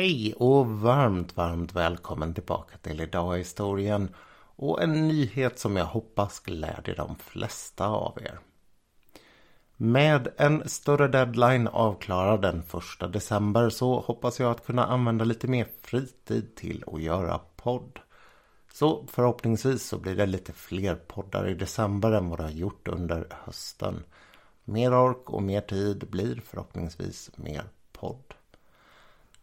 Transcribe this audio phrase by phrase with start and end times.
[0.00, 4.14] Hej och varmt, varmt välkommen tillbaka till Idag i historien
[4.56, 8.38] och en nyhet som jag hoppas glädjer de flesta av er.
[9.76, 15.48] Med en större deadline avklarad den första december så hoppas jag att kunna använda lite
[15.48, 17.98] mer fritid till att göra podd.
[18.72, 22.88] Så förhoppningsvis så blir det lite fler poddar i december än vad det har gjort
[22.88, 24.02] under hösten.
[24.64, 28.34] Mer ork och mer tid blir förhoppningsvis mer podd.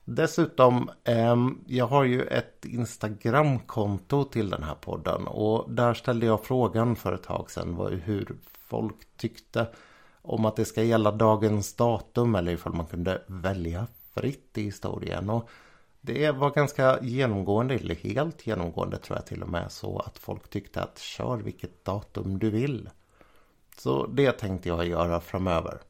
[0.09, 1.35] Dessutom, eh,
[1.65, 7.13] jag har ju ett Instagramkonto till den här podden och där ställde jag frågan för
[7.13, 9.67] ett tag sedan hur folk tyckte
[10.21, 15.29] om att det ska gälla dagens datum eller ifall man kunde välja fritt i historien.
[15.29, 15.49] Och
[16.01, 20.49] det var ganska genomgående, eller helt genomgående tror jag till och med, så att folk
[20.49, 22.89] tyckte att kör vilket datum du vill.
[23.77, 25.81] Så det tänkte jag göra framöver.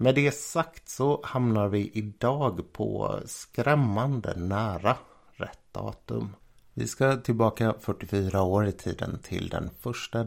[0.00, 4.96] Med det sagt så hamnar vi idag på skrämmande nära
[5.32, 6.36] rätt datum.
[6.74, 9.72] Vi ska tillbaka 44 år i tiden till den 1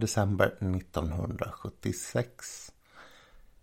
[0.02, 2.72] december 1976.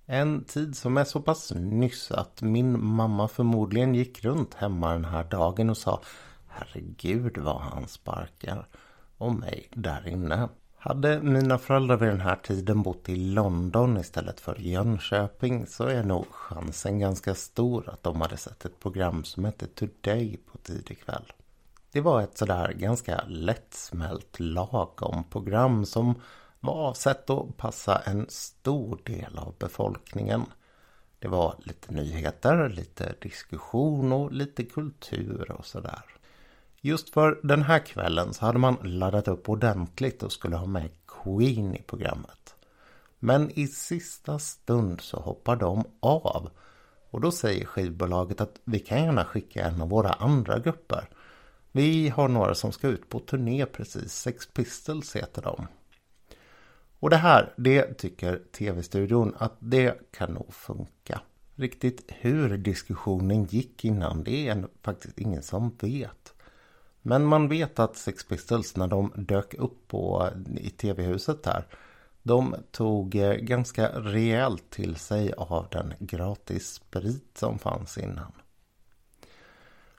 [0.06, 5.04] En tid som är så pass nyss att min mamma förmodligen gick runt hemma den
[5.04, 6.02] här dagen och sa
[6.48, 8.68] Herregud vad han sparkar.
[9.18, 10.48] Och mig där inne.
[10.80, 16.02] Hade mina föräldrar vid den här tiden bott i London istället för Jönköping så är
[16.02, 21.00] nog chansen ganska stor att de hade sett ett program som hette Today på tidig
[21.00, 21.32] kväll.
[21.92, 26.14] Det var ett sådär ganska lättsmält lagom program som
[26.60, 30.44] var avsett att passa en stor del av befolkningen.
[31.18, 36.17] Det var lite nyheter, lite diskussion och lite kultur och sådär.
[36.80, 40.90] Just för den här kvällen så hade man laddat upp ordentligt och skulle ha med
[41.06, 42.54] Queen i programmet.
[43.18, 46.50] Men i sista stund så hoppar de av.
[47.10, 51.08] Och då säger skivbolaget att vi kan gärna skicka en av våra andra grupper.
[51.72, 54.12] Vi har några som ska ut på turné precis.
[54.12, 55.66] Sex Pistols heter de.
[57.00, 61.20] Och det här, det tycker tv-studion att det kan nog funka.
[61.54, 66.34] Riktigt hur diskussionen gick innan, det är faktiskt ingen som vet.
[67.08, 71.66] Men man vet att Sex Pistols när de dök upp på, i tv-huset här.
[72.22, 78.32] De tog eh, ganska rejält till sig av den gratis sprit som fanns innan.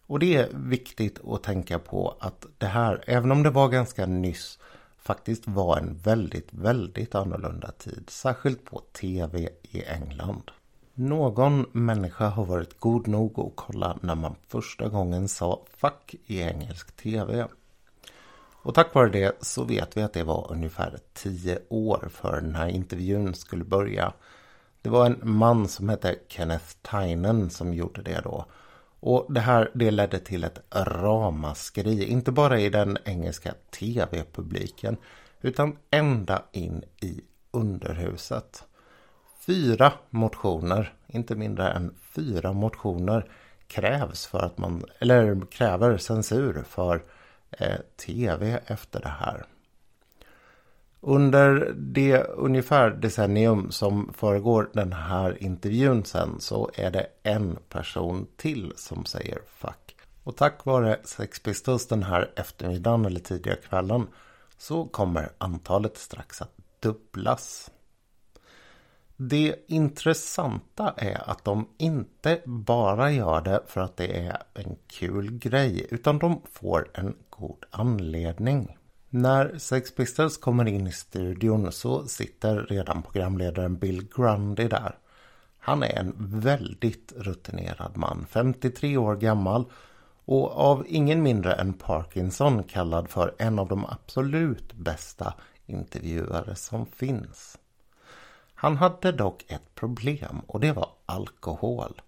[0.08, 4.06] Och det är viktigt att tänka på att det här, även om det var ganska
[4.06, 4.60] nyss,
[4.98, 8.10] faktiskt var en väldigt, väldigt annorlunda tid.
[8.10, 10.52] Särskilt på tv i England.
[11.02, 16.42] Någon människa har varit god nog att kolla när man första gången sa fuck i
[16.42, 17.48] engelsk tv.
[18.62, 22.56] Och tack vare det så vet vi att det var ungefär tio år för den
[22.56, 24.14] här intervjun skulle börja.
[24.82, 28.46] Det var en man som hette Kenneth Tynan som gjorde det då.
[29.00, 34.98] Och det här det ledde till ett ramaskri, inte bara i den engelska tv-publiken
[35.42, 37.22] utan ända in i
[37.52, 38.64] underhuset
[39.40, 43.32] fyra motioner, inte mindre än fyra motioner
[43.68, 47.04] krävs för att man, eller kräver censur för
[47.52, 49.46] eh, tv efter det här.
[51.02, 58.28] Under det ungefär decennium som föregår den här intervjun sen så är det en person
[58.38, 59.96] till som säger fuck.
[60.24, 64.08] Och tack vare Sex Pistols den här eftermiddagen eller tidiga kvällen
[64.58, 67.72] så kommer antalet strax att dubblas.
[69.22, 75.32] Det intressanta är att de inte bara gör det för att det är en kul
[75.32, 78.78] grej utan de får en god anledning.
[79.10, 84.98] När Sex Pistols kommer in i studion så sitter redan programledaren Bill Grundy där.
[85.60, 89.66] Han är en väldigt rutinerad man, 53 år gammal
[90.26, 95.34] och av ingen mindre än Parkinson kallad för en av de absolut bästa
[95.66, 97.59] intervjuare som finns.
[98.62, 102.02] Han hade dock ett problem och det var alkohol.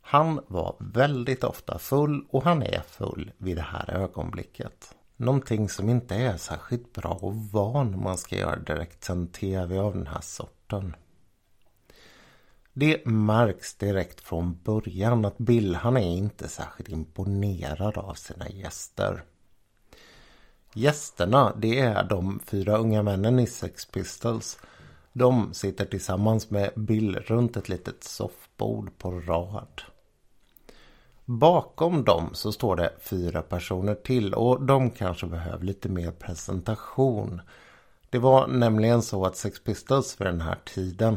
[0.00, 4.94] Han var väldigt ofta full och han är full vid det här ögonblicket.
[5.16, 9.94] Någonting som inte är särskilt bra och van man ska göra direkt sen tv av
[9.94, 10.96] den här sorten.
[12.72, 19.24] Det märks direkt från början att Bill han är inte särskilt imponerad av sina gäster.
[20.74, 24.58] Gästerna det är de fyra unga männen i Sex Pistols
[25.16, 29.82] de sitter tillsammans med Bill runt ett litet soffbord på rad.
[31.24, 37.40] Bakom dem så står det fyra personer till och de kanske behöver lite mer presentation.
[38.10, 41.16] Det var nämligen så att Sex Pistols för den här tiden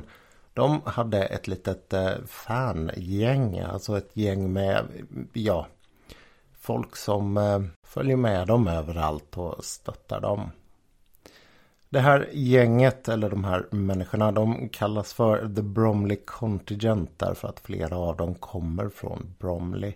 [0.53, 4.85] de hade ett litet eh, fangäng, alltså ett gäng med,
[5.33, 5.67] ja,
[6.59, 10.51] folk som eh, följer med dem överallt och stöttar dem.
[11.89, 17.59] Det här gänget, eller de här människorna, de kallas för The Bromley Contingent därför att
[17.59, 19.93] flera av dem kommer från Bromley.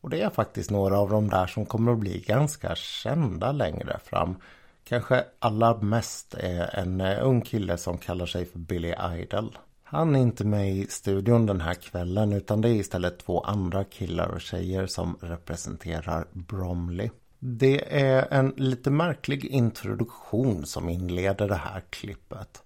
[0.00, 3.98] Och det är faktiskt några av dem där som kommer att bli ganska kända längre
[4.04, 4.36] fram.
[4.84, 9.58] Kanske allra mest är en eh, ung kille som kallar sig för Billy Idol.
[9.82, 13.84] Han är inte med i studion den här kvällen utan det är istället två andra
[13.84, 17.10] killar och tjejer som representerar Bromley.
[17.44, 22.62] Det är en lite märklig introduktion som inleder det här klippet.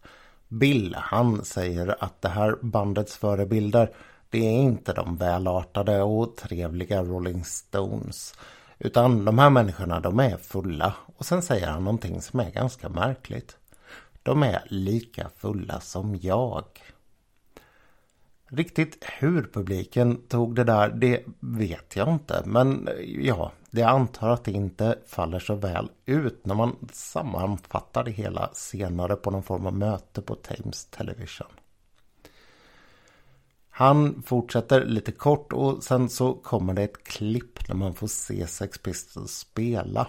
[0.49, 3.91] Bill, han säger att det här bandets förebilder
[4.31, 8.35] det är inte de välartade och trevliga Rolling Stones.
[8.79, 10.95] Utan de här människorna de är fulla.
[11.17, 13.57] Och sen säger han någonting som är ganska märkligt.
[14.23, 16.65] De är lika fulla som jag.
[18.49, 22.43] Riktigt hur publiken tog det där, det vet jag inte.
[22.45, 22.89] Men
[23.21, 28.51] ja, det antar att det inte faller så väl ut när man sammanfattar det hela
[28.53, 31.47] senare på någon form av möte på Thames Television.
[33.71, 38.47] Han fortsätter lite kort och sen så kommer det ett klipp när man får se
[38.47, 40.07] Sex Pistols spela.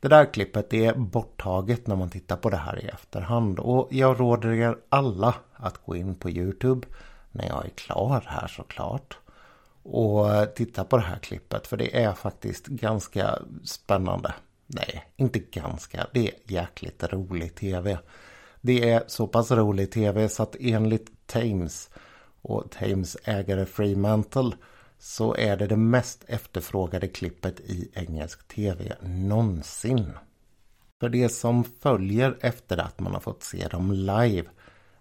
[0.00, 4.20] Det där klippet är borttaget när man tittar på det här i efterhand och jag
[4.20, 6.88] råder er alla att gå in på Youtube
[7.32, 9.18] när jag är klar här såklart.
[9.82, 14.34] Och eh, titta på det här klippet för det är faktiskt ganska spännande.
[14.66, 16.06] Nej, inte ganska.
[16.12, 17.98] Det är jäkligt rolig tv.
[18.60, 21.90] Det är så pass rolig tv så att enligt Thames
[22.42, 24.52] och Thames ägare Fremantle
[24.98, 30.12] så är det det mest efterfrågade klippet i engelsk tv någonsin.
[31.00, 34.48] För det som följer efter att man har fått se dem live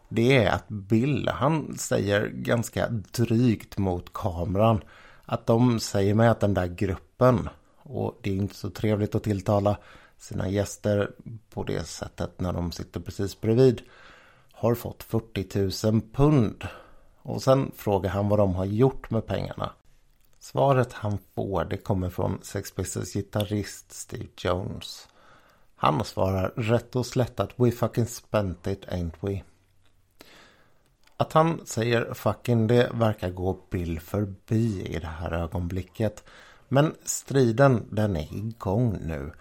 [0.10, 4.82] det är att Bill, han säger ganska drygt mot kameran
[5.26, 9.24] att de säger med att den där gruppen, och det är inte så trevligt att
[9.24, 9.78] tilltala
[10.18, 11.12] sina gäster
[11.50, 13.82] på det sättet när de sitter precis bredvid,
[14.52, 16.68] har fått 40 000 pund.
[17.22, 19.72] Och sen frågar han vad de har gjort med pengarna.
[20.40, 25.08] Svaret han får det kommer från Sex Pistols gitarrist Steve Jones.
[25.76, 29.42] Han svarar rätt och slätt att we fucking spent it ain't we.
[31.18, 36.24] Att han säger fucking det verkar gå Bill förbi i det här ögonblicket.
[36.68, 39.32] Men striden den är igång nu.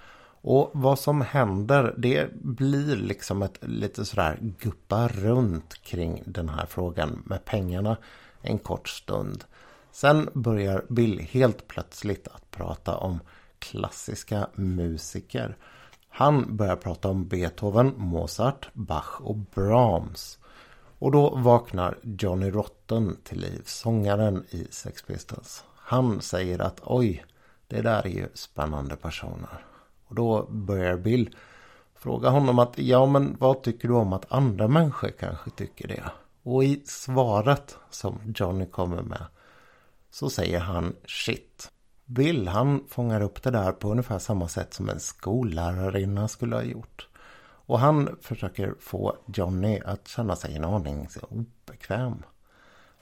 [0.40, 6.67] Och vad som händer det blir liksom ett lite sådär guppa runt kring den här
[6.67, 7.96] frågan med pengarna
[8.40, 9.44] en kort stund.
[9.93, 13.20] Sen börjar Bill helt plötsligt att prata om
[13.58, 15.56] klassiska musiker.
[16.08, 20.38] Han börjar prata om Beethoven, Mozart, Bach och Brahms.
[20.98, 25.64] Och då vaknar Johnny Rotten till liv, sångaren i Sex Pistols.
[25.76, 27.25] Han säger att oj,
[27.69, 29.66] det där är ju spännande personer.
[30.06, 31.37] Och då börjar Bill
[31.94, 36.10] fråga honom att ja men vad tycker du om att andra människor kanske tycker det?
[36.43, 39.26] Och i svaret som Johnny kommer med
[40.10, 41.70] så säger han shit.
[42.04, 46.62] Bill han fångar upp det där på ungefär samma sätt som en skollärarinna skulle ha
[46.62, 47.08] gjort.
[47.66, 52.23] Och han försöker få Johnny att känna sig en aning obekväm.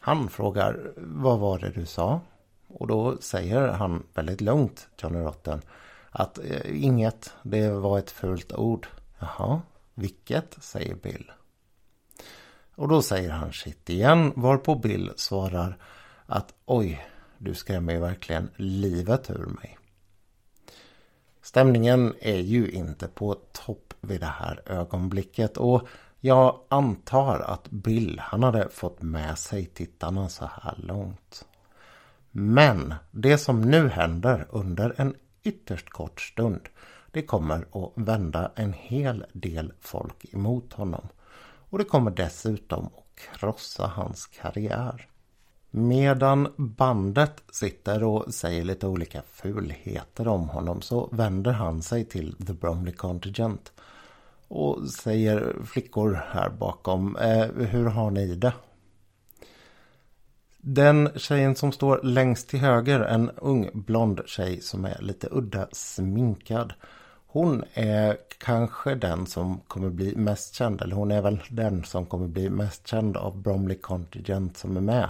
[0.00, 2.20] Han frågar vad var det du sa?
[2.68, 5.62] Och då säger han väldigt lugnt, Johnny Rotten,
[6.10, 8.86] att eh, inget, det var ett fult ord.
[9.18, 9.60] Jaha,
[9.94, 10.56] vilket?
[10.60, 11.32] säger Bill.
[12.74, 15.78] Och då säger han shit igen, varpå Bill svarar
[16.26, 17.06] att oj,
[17.38, 19.78] du skrämmer ju verkligen livet ur mig.
[21.44, 25.88] Stämningen är ju inte på topp vid det här ögonblicket och
[26.20, 31.44] jag antar att Bill han hade fått med sig tittarna så här långt.
[32.30, 36.60] Men det som nu händer under en ytterst kort stund
[37.10, 41.08] det kommer att vända en hel del folk emot honom.
[41.70, 45.08] Och det kommer dessutom att krossa hans karriär.
[45.76, 52.36] Medan bandet sitter och säger lite olika fulheter om honom så vänder han sig till
[52.46, 53.72] The Bromley Contingent.
[54.48, 58.52] Och säger flickor här bakom, eh, hur har ni det?
[60.58, 65.68] Den tjejen som står längst till höger, en ung blond tjej som är lite udda
[65.72, 66.72] sminkad.
[67.26, 72.06] Hon är kanske den som kommer bli mest känd, eller hon är väl den som
[72.06, 75.08] kommer bli mest känd av Bromley Contingent som är med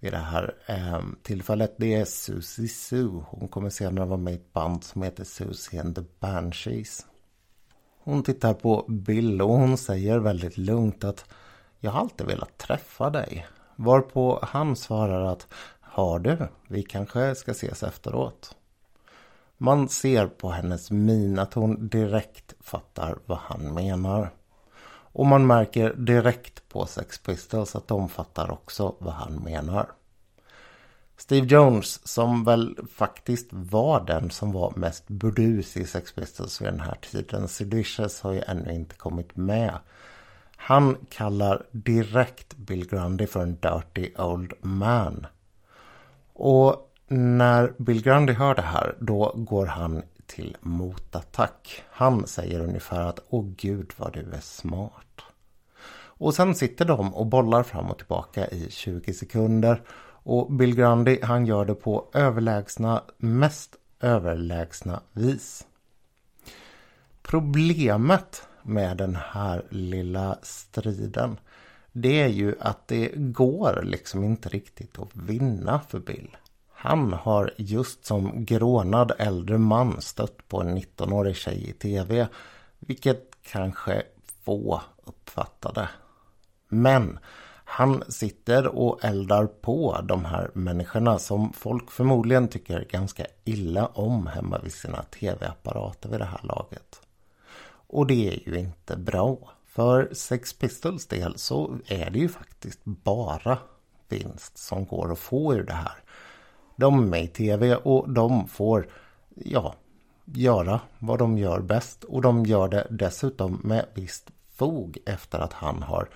[0.00, 1.74] i det här eh, tillfället.
[1.76, 3.22] Det är Susie Sue.
[3.28, 7.06] Hon kommer senare vara med i ett band som heter Susie and the Banshees.
[8.04, 11.24] Hon tittar på Bill och hon säger väldigt lugnt att
[11.80, 13.46] jag har alltid velat träffa dig.
[13.76, 15.46] Varpå han svarar att
[15.80, 16.48] Har du?
[16.68, 18.56] Vi kanske ska ses efteråt.
[19.56, 24.30] Man ser på hennes min att hon direkt fattar vad han menar.
[25.12, 29.86] Och man märker direkt på Sex Pistols att de fattar också vad han menar.
[31.16, 36.68] Steve Jones, som väl faktiskt var den som var mest burdus i Sex Pistols vid
[36.68, 37.48] den här tiden.
[37.48, 39.78] Seditious har ju ännu inte kommit med.
[40.56, 45.26] Han kallar direkt Bill Grundy för en dirty old man.
[46.32, 51.82] Och när Bill Grundy hör det här, då går han till motattack.
[51.90, 55.22] Han säger ungefär att åh gud vad du är smart.
[55.92, 59.82] Och sen sitter de och bollar fram och tillbaka i 20 sekunder.
[60.22, 65.66] Och Bill Grundy han gör det på överlägsna, mest överlägsna vis.
[67.22, 71.38] Problemet med den här lilla striden
[71.92, 76.36] det är ju att det går liksom inte riktigt att vinna för Bill.
[76.82, 82.28] Han har just som grånad äldre man stött på en 19-årig tjej i tv.
[82.78, 84.02] Vilket kanske
[84.44, 85.88] få uppfattade.
[86.68, 87.18] Men
[87.64, 94.26] han sitter och eldar på de här människorna som folk förmodligen tycker ganska illa om
[94.26, 97.00] hemma vid sina tv-apparater vid det här laget.
[97.86, 99.38] Och det är ju inte bra.
[99.66, 103.58] För Sex Pistols del så är det ju faktiskt bara
[104.08, 106.02] vinst som går att få ur det här.
[106.80, 108.88] De är med i tv och de får,
[109.34, 109.74] ja,
[110.24, 112.04] göra vad de gör bäst.
[112.04, 116.08] Och de gör det dessutom med visst fog efter att han har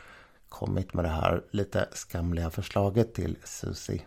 [0.48, 4.02] kommit med det här lite skamliga förslaget till Susie.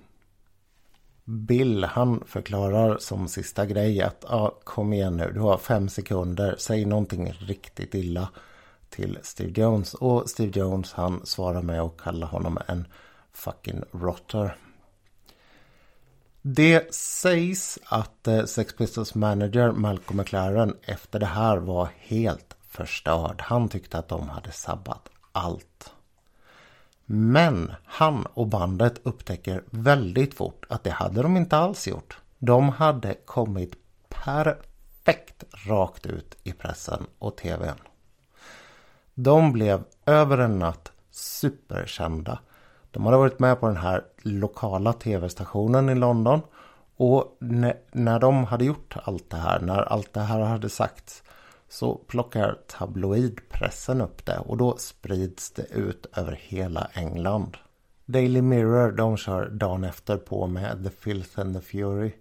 [1.24, 6.56] Bill han förklarar som sista grej att ja, kom igen nu, du har fem sekunder,
[6.60, 8.30] säg någonting riktigt illa
[8.90, 9.94] till Steve Jones.
[9.94, 12.88] Och Steve Jones han svarar med att kalla honom en
[13.34, 14.58] fucking rotter.
[16.50, 23.42] Det sägs att eh, Sex Pistols manager Malcolm McLaren efter det här var helt förstörd.
[23.42, 25.94] Han tyckte att de hade sabbat allt.
[27.06, 32.18] Men han och bandet upptäcker väldigt fort att det hade de inte alls gjort.
[32.38, 33.75] De hade kommit
[34.10, 37.77] perfekt rakt ut i pressen och tvn.
[39.13, 42.39] De blev över en natt superkända.
[42.98, 46.42] De hade varit med på den här lokala tv-stationen i London.
[46.96, 47.38] Och
[47.92, 51.24] när de hade gjort allt det här, när allt det här hade sagts
[51.70, 57.58] så plockar tabloidpressen upp det och då sprids det ut över hela England.
[58.06, 62.12] Daily Mirror de kör dagen efter på med The Filth and the Fury.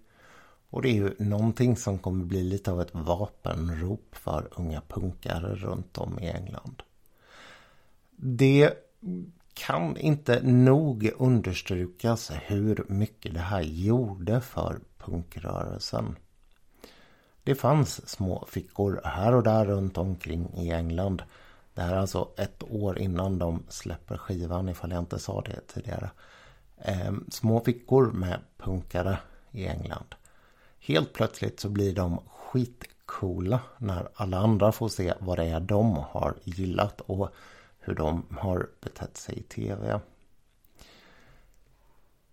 [0.69, 5.55] Och det är ju någonting som kommer bli lite av ett vapenrop för unga punkare
[5.55, 6.83] runt om i England.
[8.15, 8.73] Det
[9.57, 16.15] kan inte nog understrykas hur mycket det här gjorde för punkrörelsen.
[17.43, 21.23] Det fanns små fickor här och där runt omkring i England.
[21.73, 25.67] Det här är alltså ett år innan de släpper skivan ifall jag inte sa det
[25.67, 26.09] tidigare.
[26.81, 29.17] Ehm, små fickor med punkare
[29.51, 30.15] i England.
[30.79, 35.97] Helt plötsligt så blir de skitcoola när alla andra får se vad det är de
[35.97, 37.29] har gillat och
[37.87, 39.99] hur de har betett sig i tv.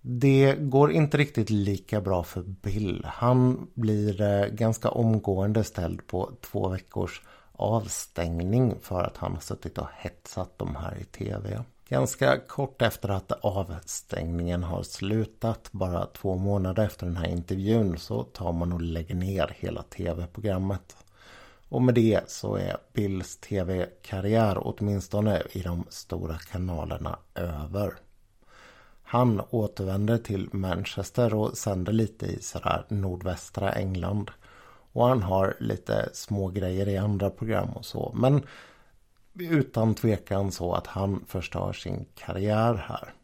[0.01, 3.07] Det går inte riktigt lika bra för Bill.
[3.09, 9.79] Han blir eh, ganska omgående ställd på två veckors avstängning för att han har suttit
[9.79, 11.65] och hetsat de här i tv.
[11.89, 18.23] Ganska kort efter att avstängningen har slutat, bara två månader efter den här intervjun, så
[18.23, 20.97] tar man och lägger ner hela tv-programmet.
[21.69, 27.95] Och med det så är Bills tv-karriär åtminstone i de stora kanalerna över.
[29.03, 34.31] Han återvänder till Manchester och sänder lite i sådär nordvästra England.
[34.93, 38.13] Och han har lite små grejer i andra program och så.
[38.15, 38.43] Men
[39.35, 43.15] utan tvekan så att han förstör sin karriär här.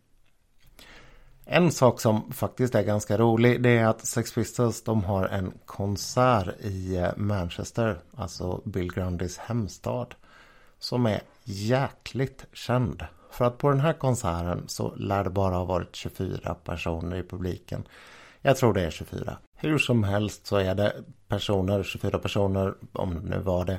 [1.52, 5.52] En sak som faktiskt är ganska rolig det är att Sex Pistols de har en
[5.64, 10.14] konsert i eh, Manchester, alltså Bill Grundys hemstad.
[10.78, 13.04] Som är jäkligt känd.
[13.30, 17.22] För att på den här konserten så lär det bara ha varit 24 personer i
[17.22, 17.84] publiken.
[18.40, 19.38] Jag tror det är 24.
[19.56, 20.94] Hur som helst så är det
[21.28, 23.78] personer, 24 personer, om det nu var det,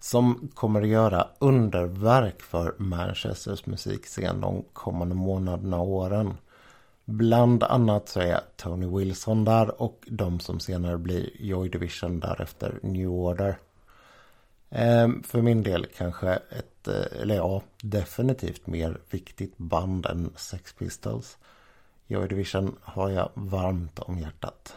[0.00, 6.36] som kommer att göra underverk för Manchesters musikscen de kommande månaderna och åren.
[7.04, 12.78] Bland annat så är Tony Wilson där och de som senare blir Joy Division därefter
[12.82, 13.58] New Order.
[14.70, 20.72] Ehm, för min del kanske ett, eh, eller ja, definitivt mer viktigt band än Sex
[20.72, 21.38] Pistols.
[22.06, 24.76] Joy Division har jag varmt om hjärtat.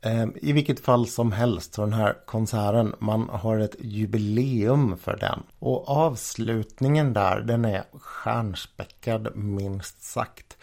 [0.00, 5.16] Ehm, I vilket fall som helst så den här konserten, man har ett jubileum för
[5.16, 5.42] den.
[5.58, 10.56] Och avslutningen där, den är stjärnspäckad minst sagt.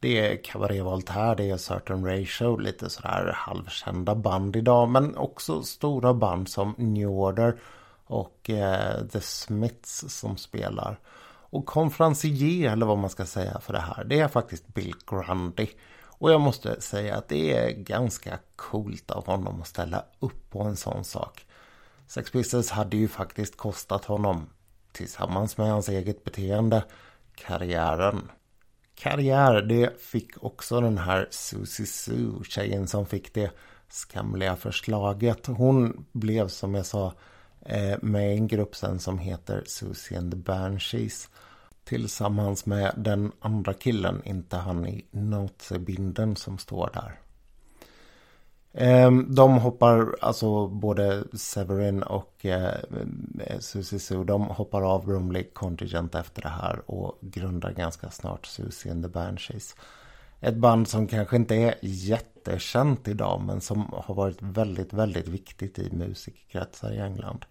[0.00, 4.88] Det är Cabaret Voltaire, det är Certain Ratio, lite sådär halvkända band idag.
[4.88, 7.58] Men också stora band som New Order
[8.06, 11.00] och eh, The Smiths som spelar.
[11.50, 15.66] Och konferencier eller vad man ska säga för det här, det är faktiskt Bill Grundy.
[16.18, 20.62] Och jag måste säga att det är ganska coolt av honom att ställa upp på
[20.62, 21.46] en sån sak.
[22.06, 24.46] Sex Pistols hade ju faktiskt kostat honom,
[24.92, 26.84] tillsammans med hans eget beteende,
[27.34, 28.30] karriären.
[28.98, 33.50] Karriär, det fick också den här Susie Sue, tjejen som fick det
[33.88, 35.46] skamliga förslaget.
[35.46, 37.14] Hon blev som jag sa
[37.60, 41.28] eh, med en grupp sen som heter Susie and the Banshees.
[41.84, 47.20] Tillsammans med den andra killen, inte han i Notesbinden som står där.
[48.78, 52.74] Ehm, de hoppar, alltså både Severin och eh,
[53.40, 58.46] eh Susie Sue, de hoppar av Bromley Contingent efter det här och grundar ganska snart
[58.46, 59.76] Susie and the Banshees.
[60.40, 65.78] Ett band som kanske inte är jättekänt idag men som har varit väldigt, väldigt viktigt
[65.78, 67.44] i musikkretsar i England.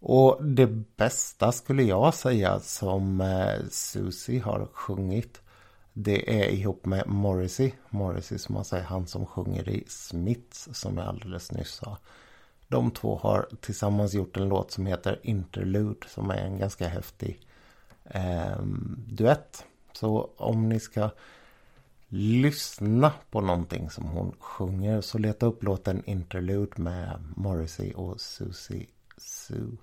[0.00, 5.40] Och det bästa skulle jag säga som eh, Susie har sjungit.
[5.92, 7.72] Det är ihop med Morrissey.
[7.88, 11.98] Morrissey som man säger han som sjunger i Smiths som jag alldeles nyss sa.
[12.68, 17.40] De två har tillsammans gjort en låt som heter Interlude som är en ganska häftig
[18.04, 18.62] eh,
[19.06, 19.64] duett.
[19.92, 21.10] Så om ni ska
[22.08, 28.86] lyssna på någonting som hon sjunger så leta upp låten Interlude med Morrissey och Susie
[29.16, 29.76] Sue.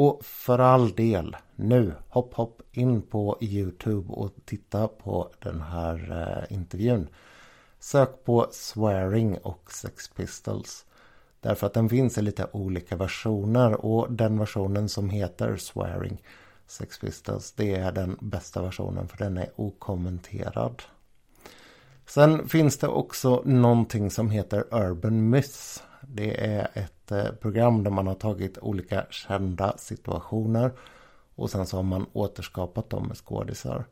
[0.00, 6.26] Och för all del, nu hopp hopp in på Youtube och titta på den här
[6.50, 7.08] eh, intervjun.
[7.78, 10.86] Sök på Swearing och Sex Pistols.
[11.40, 16.22] Därför att den finns i lite olika versioner och den versionen som heter Swearing
[16.66, 20.82] Sex Pistols det är den bästa versionen för den är okommenterad.
[22.06, 25.82] Sen finns det också någonting som heter Urban Myths.
[26.02, 30.72] Det är ett Eh, program där man har tagit olika kända situationer
[31.34, 33.84] och sen så har man återskapat dem med skådisar.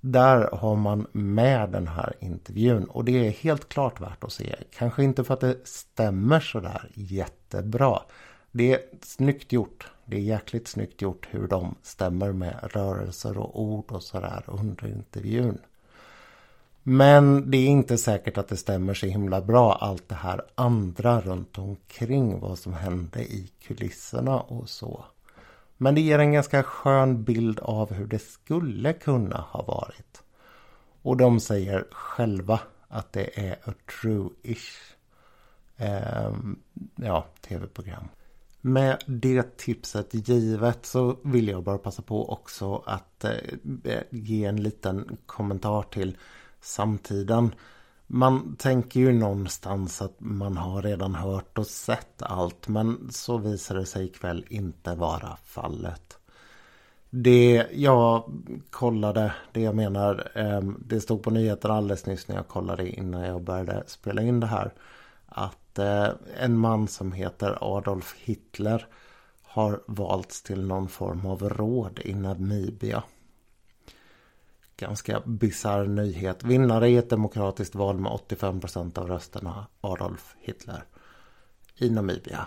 [0.00, 4.56] Där har man med den här intervjun och det är helt klart värt att se.
[4.70, 8.02] Kanske inte för att det stämmer sådär jättebra.
[8.52, 9.90] Det är snyggt gjort.
[10.04, 14.86] Det är jäkligt snyggt gjort hur de stämmer med rörelser och ord och sådär under
[14.86, 15.58] intervjun.
[16.90, 21.20] Men det är inte säkert att det stämmer så himla bra allt det här andra
[21.20, 25.04] runt omkring vad som hände i kulisserna och så.
[25.76, 30.22] Men det ger en ganska skön bild av hur det skulle kunna ha varit.
[31.02, 34.94] Och de säger själva att det är a true-ish
[35.76, 36.32] eh,
[36.96, 38.04] ja, tv-program.
[38.60, 44.62] Med det tipset givet så vill jag bara passa på också att eh, ge en
[44.62, 46.16] liten kommentar till
[46.60, 47.54] samtiden.
[48.06, 53.74] Man tänker ju någonstans att man har redan hört och sett allt men så visar
[53.74, 56.18] det sig ikväll inte vara fallet.
[57.10, 58.32] Det jag
[58.70, 63.22] kollade, det jag menar, ehm, det stod på nyheterna alldeles nyss när jag kollade innan
[63.22, 64.72] jag började spela in det här.
[65.26, 66.08] Att eh,
[66.40, 68.86] en man som heter Adolf Hitler
[69.42, 73.02] har valts till någon form av råd i Namibia
[74.80, 76.44] ganska bisarr nyhet.
[76.44, 80.84] Vinnare i ett demokratiskt val med 85 procent av rösterna Adolf Hitler
[81.76, 82.46] i Namibia.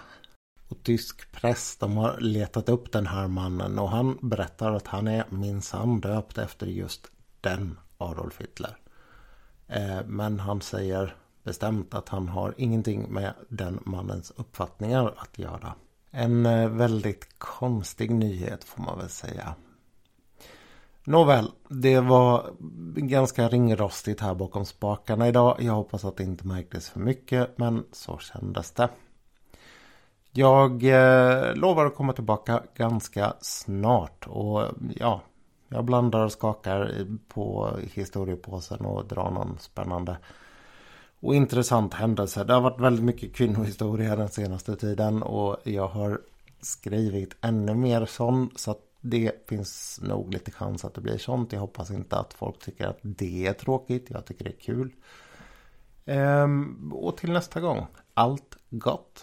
[0.68, 5.08] Och tysk press de har letat upp den här mannen och han berättar att han
[5.08, 8.78] är minsann döpt efter just den Adolf Hitler.
[9.68, 15.74] Eh, men han säger bestämt att han har ingenting med den mannens uppfattningar att göra.
[16.12, 19.56] En eh, väldigt konstig nyhet får man väl säga.
[21.06, 22.52] Nåväl, det var
[22.96, 25.58] ganska ringrostigt här bakom spakarna idag.
[25.60, 28.90] Jag hoppas att det inte märktes för mycket, men så kändes det.
[30.32, 34.64] Jag eh, lovar att komma tillbaka ganska snart och
[34.96, 35.22] ja,
[35.68, 40.18] jag blandar och skakar på historiepåsen och drar någon spännande
[41.20, 42.44] och intressant händelse.
[42.44, 46.22] Det har varit väldigt mycket kvinnohistoria den senaste tiden och jag har
[46.62, 51.52] skrivit ännu mer sån så att det finns nog lite chans att det blir sånt.
[51.52, 54.10] Jag hoppas inte att folk tycker att det är tråkigt.
[54.10, 54.92] Jag tycker det är kul.
[56.06, 57.86] Ehm, och till nästa gång.
[58.14, 59.22] Allt gott!